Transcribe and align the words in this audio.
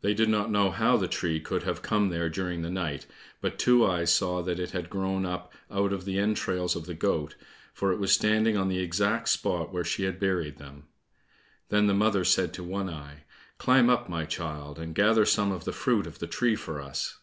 They 0.00 0.14
did 0.14 0.30
not 0.30 0.50
know 0.50 0.70
how 0.70 0.96
the 0.96 1.06
tree 1.06 1.38
could 1.38 1.64
have 1.64 1.82
come 1.82 2.08
there 2.08 2.30
during 2.30 2.62
the 2.62 2.70
night, 2.70 3.04
but 3.42 3.58
Two 3.58 3.84
eyes 3.84 4.10
saw 4.10 4.40
that 4.42 4.58
it 4.58 4.70
had 4.70 4.88
grown 4.88 5.26
up 5.26 5.52
out 5.70 5.92
of 5.92 6.06
the 6.06 6.18
entrails 6.18 6.74
of 6.74 6.86
the 6.86 6.94
goat, 6.94 7.36
for 7.74 7.92
it 7.92 7.98
was 7.98 8.10
standing 8.10 8.56
on 8.56 8.68
the 8.68 8.78
exact 8.78 9.28
spot 9.28 9.70
where 9.70 9.84
she 9.84 10.04
had 10.04 10.18
buried 10.18 10.56
them. 10.56 10.84
Then 11.68 11.88
the 11.88 11.92
mother 11.92 12.24
said 12.24 12.54
to 12.54 12.64
One 12.64 12.88
eye, 12.88 13.24
"Climb 13.58 13.90
up, 13.90 14.08
my 14.08 14.24
child, 14.24 14.78
and 14.78 14.94
gather 14.94 15.26
some 15.26 15.52
of 15.52 15.66
the 15.66 15.72
fruit 15.74 16.06
of 16.06 16.20
the 16.20 16.26
tree 16.26 16.56
for 16.56 16.80
us." 16.80 17.18